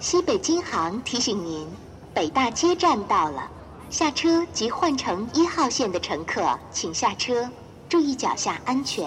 [0.00, 1.68] 西北京航提醒您，
[2.14, 3.50] 北大街站到了，
[3.90, 7.46] 下车即换乘一号线的乘客请下车，
[7.86, 9.06] 注意脚下安全。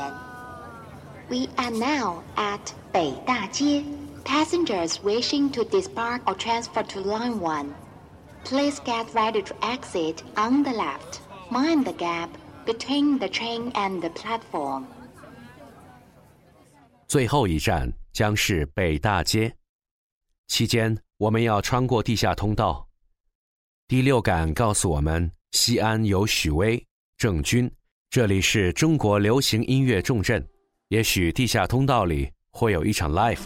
[1.30, 2.60] We are now at
[2.92, 3.84] 北大街.
[4.24, 7.66] Passengers wishing to disembark or transfer to Line 1,
[8.46, 11.20] please get ready to exit on the left.
[11.50, 12.30] Mind the gap
[12.66, 14.84] between the train and the platform.
[17.08, 19.54] 最后一站将是北大街，
[20.48, 22.88] 期间我们要穿过地下通道。
[23.88, 26.84] 第六感告诉我们，西安有许巍、
[27.18, 27.70] 郑钧，
[28.10, 30.46] 这里是中国流行音乐重镇，
[30.90, 33.42] 也许地下通道里会有一场 live。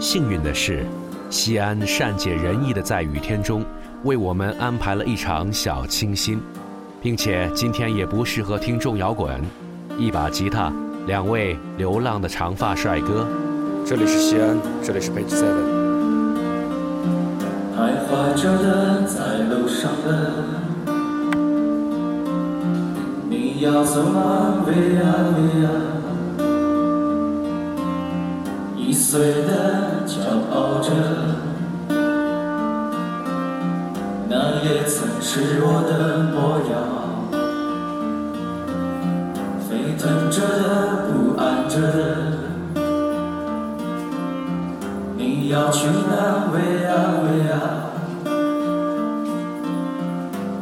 [0.00, 0.84] 幸运的是，
[1.30, 3.64] 西安善解人意的在雨天中
[4.04, 6.40] 为我们安排了一场小清新，
[7.00, 9.40] 并且今天也不适合听重摇滚，
[9.96, 10.72] 一把吉他，
[11.06, 13.26] 两位流浪的长发帅哥。
[13.84, 15.82] 这里是西安，这里是 Page Seven。
[17.76, 20.30] 徘徊着的，在路上的，
[23.28, 25.02] 你要走吗？Via
[25.34, 25.68] Via，，
[28.76, 30.20] 一岁的骄
[30.52, 30.92] 傲着，
[34.28, 37.01] 那也曾是我的模样，
[40.02, 42.16] 飞腾着的，不安着的。
[45.16, 46.50] 你要去哪？
[46.52, 46.90] 喂呀
[47.22, 47.54] 喂呀，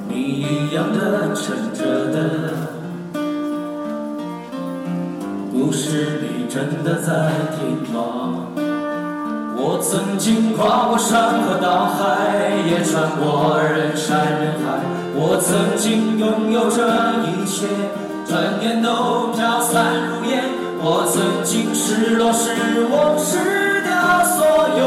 [0.08, 2.50] 你一样的撑着的，
[5.50, 8.44] 故事你真的在听吗？
[9.56, 14.84] 我曾经跨过山河大海，也穿过人山人海。
[15.14, 17.66] 我曾经拥有着一切，
[18.31, 20.45] 转眼都飘散如烟。
[20.78, 24.46] 我曾经失落失望失掉所
[24.79, 24.86] 有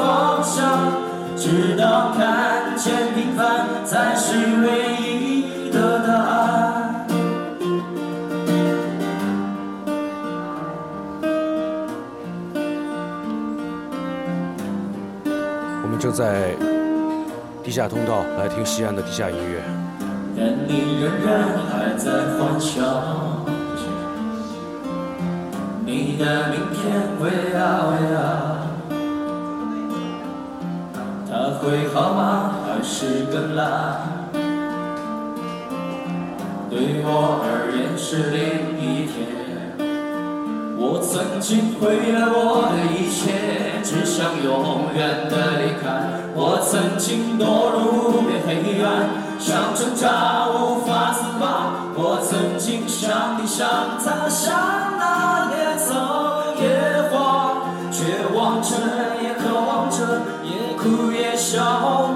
[0.00, 0.90] 方向，
[1.36, 7.06] 直到看见平凡才是唯一的答案。
[15.82, 16.56] 我们正在
[17.62, 19.89] 地下通道来听西安的地下音乐。
[20.42, 21.28] 但你仍然
[21.68, 22.82] 还在幻想，
[25.84, 26.80] 你的明天，
[27.20, 28.22] 会啊喂啊，
[31.28, 31.30] 他
[31.60, 32.54] 会好吗？
[32.64, 34.32] 还是更烂？
[36.70, 38.40] 对我而言是另
[38.80, 39.39] 一天。
[40.82, 46.08] 我曾经毁了我的一切，只想永远的离开。
[46.32, 51.84] 我曾经堕入无边黑暗，想挣扎无法自拔。
[51.94, 53.68] 我曾经像你像
[54.00, 54.56] 他像
[54.96, 57.60] 那野草野花，
[57.92, 58.72] 绝望着
[59.20, 62.08] 也渴望着，也哭也笑，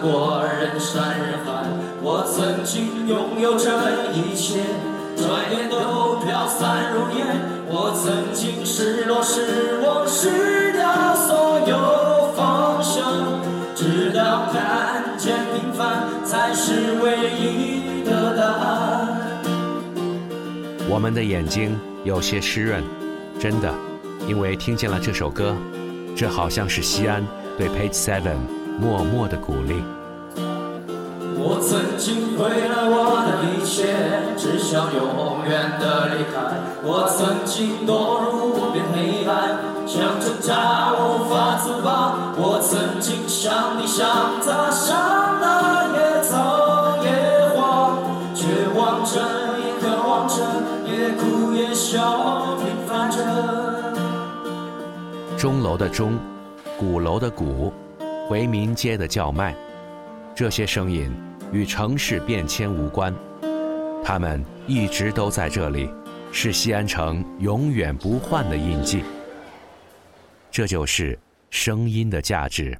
[0.00, 1.66] 过人山人海。
[2.02, 3.68] 我曾经拥有着
[4.12, 4.60] 一切，
[5.16, 7.26] 转眼都飘散如烟。
[7.72, 13.04] 我曾经失落失望失掉所有方向，
[13.76, 19.06] 直到看见平凡才是唯一的答案。
[20.88, 22.82] 我们的眼睛有些湿润，
[23.38, 23.72] 真的，
[24.26, 25.54] 因为听见了这首歌，
[26.16, 27.24] 这好像是西安
[27.56, 28.36] 对 Page Seven
[28.80, 29.84] 默默的鼓励。
[31.42, 33.92] 我曾经毁了我的一切，
[34.38, 36.40] 只想永远的离开。
[36.82, 42.32] 我曾经堕入无边黑暗，想挣扎无法自拔。
[42.36, 44.08] 我曾经像你像
[44.40, 44.96] 他像
[45.40, 47.08] 那野草野
[47.54, 47.98] 花，
[48.34, 49.20] 绝望着
[49.60, 50.40] 也渴望着，
[50.88, 53.20] 也哭也笑，平凡着。
[55.36, 56.18] 钟楼的钟，
[56.78, 57.72] 鼓楼的鼓，
[58.30, 59.52] 回民街的叫卖，
[60.36, 61.12] 这些声音
[61.52, 63.12] 与城市变迁无关，
[64.04, 65.92] 它们一直都在这里，
[66.30, 69.02] 是西安城永远不换的印记。
[70.48, 71.18] 这就是
[71.50, 72.78] 声音的价值。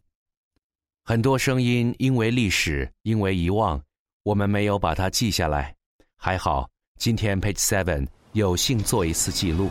[1.02, 3.82] 很多声音因为历史，因为遗忘，
[4.22, 5.74] 我们没有把它记下来。
[6.16, 6.70] 还好，
[7.00, 9.68] 今天 Page Seven 有幸做一次记录。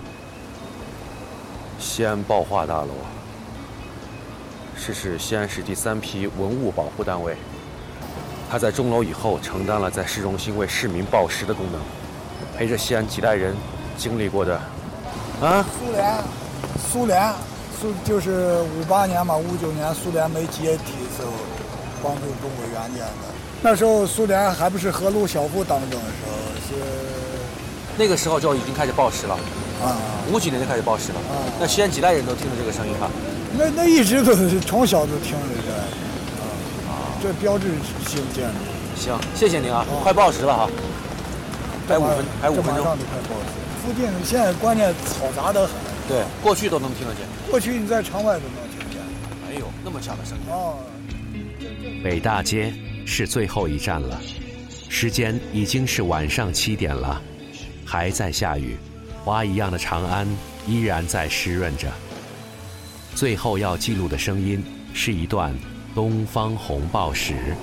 [1.80, 2.94] 西安报化大楼，
[4.80, 7.36] 是西安市第三批文物保护单位。
[8.50, 11.80] 它在钟楼以后，承担了在市中心为市民报时的功能，
[12.58, 13.56] 陪着西安几代人
[13.96, 14.60] 经历过的
[15.40, 16.16] 啊，苏联，
[16.92, 17.34] 苏联，
[17.80, 21.32] 苏就是五八年嘛，五九年苏联没解体时候，
[22.02, 23.30] 帮助中国援建的。
[23.62, 26.32] 那时候苏联还不是赫鲁晓夫当政的时候，
[26.68, 26.82] 是
[27.98, 29.38] 那个时候就已经开始报时了，
[29.82, 29.98] 啊，
[30.32, 31.20] 五几年就开始报时了。
[31.20, 33.10] 啊那西安几代人都听着这个声音哈。
[33.58, 35.72] 那那一直都是从小就听着这，
[36.90, 37.68] 啊，这标志
[38.08, 38.56] 性建筑。
[38.96, 40.70] 行，谢谢您啊，哦快报时了哈，
[41.88, 43.00] 还有五分，还有五分钟这马上。
[43.00, 43.60] 就快报时。
[43.82, 45.72] 附近现在关键嘈杂得很，
[46.08, 47.24] 对，过去都能听得见。
[47.50, 49.02] 过去你在城外都能听见。
[49.48, 50.44] 哎呦，那么响的声音。
[50.52, 50.76] 哦。
[52.04, 52.74] 北大街
[53.06, 54.20] 是最后一站了，
[54.90, 57.22] 时间已经是晚上七点了，
[57.86, 58.78] 还在下雨，
[59.24, 60.28] 花一样的长安
[60.68, 61.92] 依然在湿润着。
[63.16, 64.64] 最后要记录的声音
[64.94, 65.54] 是一段
[65.94, 67.56] 东方红报时。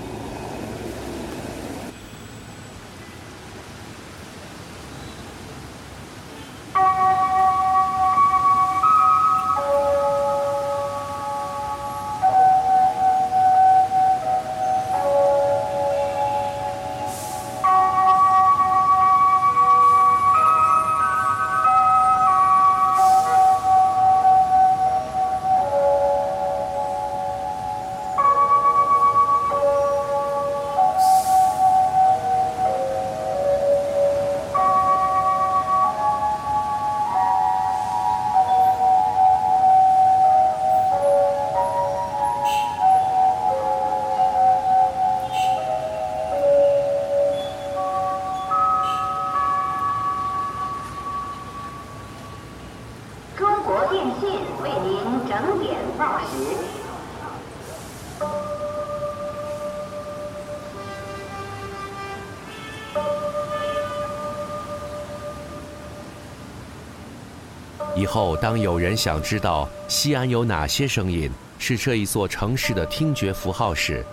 [67.96, 74.04] 以后，当有人想知道西安有哪些声音是这一座城市的听觉符号时，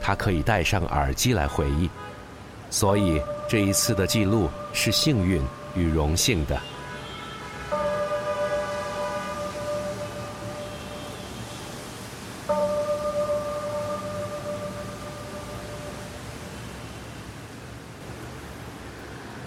[0.00, 1.88] 他可以戴上耳机来回忆。
[2.68, 5.40] 所以，这一次的记录是幸运
[5.76, 6.60] 与荣幸的。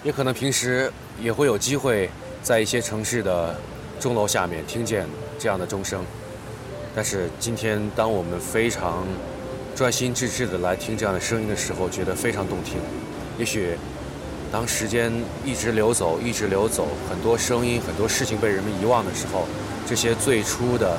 [0.02, 0.90] 也可能平时
[1.20, 2.10] 也会有机会
[2.42, 3.54] 在一些城市的
[4.02, 5.06] 钟楼下面听见
[5.38, 6.04] 这样的钟声，
[6.92, 9.06] 但是今天当我们非常
[9.76, 12.78] 专心致志地来听这样的声音的时候，觉得非常动听。
[13.38, 13.76] 也许
[14.50, 15.12] 当时间
[15.44, 19.46] 一直流走，一直流走，很多声音、很多事情被人们遗忘的时候，
[19.86, 20.98] 这些最初的、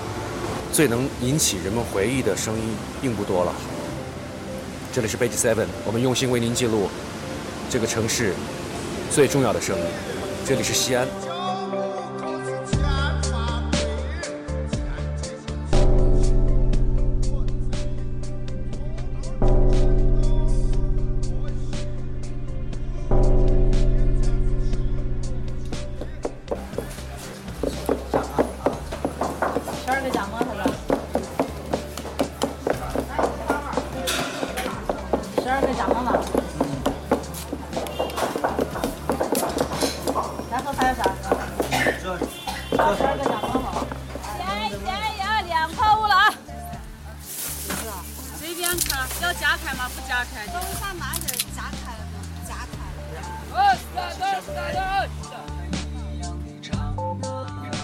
[0.72, 2.62] 最能引起人们回忆的声音
[3.02, 3.54] 并不多了。
[4.94, 6.88] 这里是 Page Seven，我们用心为您记录
[7.70, 8.34] 这个城市
[9.12, 9.84] 最重要的声音。
[10.46, 11.06] 这里是西安。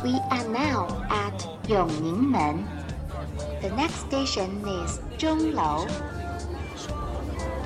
[0.02, 2.64] We are now at Yongningmen.
[3.62, 5.92] The next station is Zhonglou.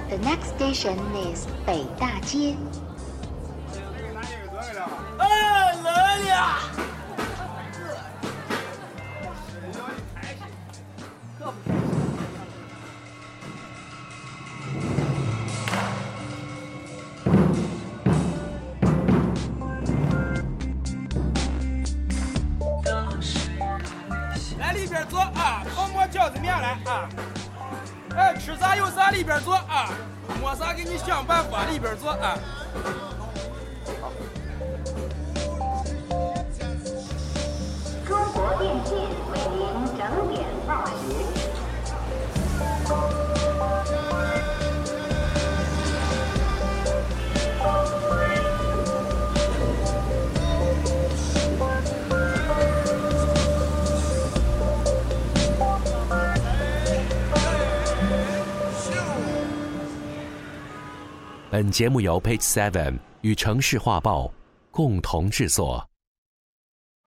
[0.10, 0.98] The next station
[1.30, 2.58] is Beidajie.
[29.24, 29.90] 里边坐啊，
[30.42, 32.38] 没啥给你想办法里边坐啊。
[38.06, 38.98] 中国电信
[39.32, 40.92] 为您整点报时。
[61.54, 64.34] 本节目由 Page Seven 与城市画报
[64.72, 65.88] 共同制作。